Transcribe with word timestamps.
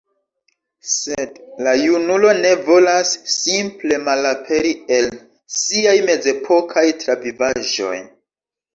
Sed 0.93 1.35
la 1.67 1.73
junulo 1.81 2.31
ne 2.39 2.55
volas 2.71 3.13
simple 3.35 4.01
malaperi 4.09 4.75
el 4.99 5.09
siaj 5.61 5.97
mezepokaj 6.11 6.89
travivaĵoj. 7.07 7.97